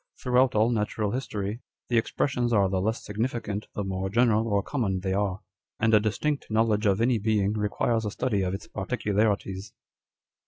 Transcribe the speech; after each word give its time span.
Throughout 0.19 0.55
all 0.55 0.71
natural 0.71 1.11
history, 1.11 1.61
the 1.87 1.99
expressions 1.99 2.51
are 2.51 2.67
the 2.67 2.81
less 2.81 3.05
significant 3.05 3.67
the 3.75 3.83
more 3.83 4.09
general 4.09 4.47
or 4.47 4.63
common 4.63 5.01
they 5.01 5.13
are; 5.13 5.41
and 5.79 5.93
a 5.93 5.99
distinct 5.99 6.47
knowledge 6.49 6.87
of 6.87 7.01
any 7.01 7.19
being 7.19 7.53
requires 7.53 8.03
a 8.03 8.09
study 8.09 8.41
of 8.41 8.55
its 8.55 8.65
particularities." 8.67 9.73